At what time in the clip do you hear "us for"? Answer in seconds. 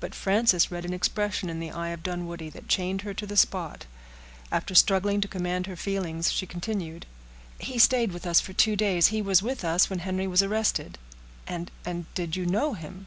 8.26-8.52